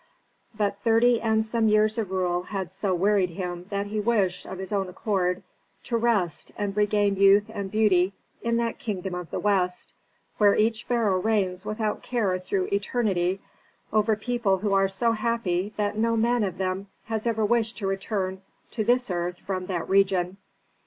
But 0.57 0.79
thirty 0.83 1.21
and 1.21 1.45
some 1.45 1.67
years 1.67 1.99
of 1.99 2.09
rule 2.09 2.41
had 2.41 2.71
so 2.71 2.95
wearied 2.95 3.29
him 3.29 3.67
that 3.69 3.85
he 3.85 3.99
wished, 3.99 4.47
of 4.47 4.57
his 4.57 4.73
own 4.73 4.89
accord, 4.89 5.43
to 5.83 5.95
rest 5.95 6.51
and 6.57 6.75
regain 6.75 7.17
youth 7.17 7.45
and 7.53 7.69
beauty 7.69 8.13
in 8.41 8.57
that 8.57 8.79
kingdom 8.79 9.13
of 9.13 9.29
the 9.29 9.39
west, 9.39 9.93
where 10.39 10.55
each 10.55 10.85
pharaoh 10.85 11.19
reigns 11.21 11.67
without 11.67 12.01
care 12.01 12.39
through 12.39 12.69
eternity 12.73 13.41
over 13.93 14.15
people 14.15 14.57
who 14.57 14.73
are 14.73 14.87
so 14.87 15.11
happy 15.11 15.71
that 15.77 15.95
no 15.99 16.17
man 16.17 16.43
of 16.43 16.57
them 16.57 16.87
has 17.05 17.27
ever 17.27 17.45
wished 17.45 17.77
to 17.77 17.85
return 17.85 18.41
to 18.71 18.83
this 18.83 19.11
earth 19.11 19.37
from 19.37 19.67
that 19.67 19.87
region. 19.87 20.37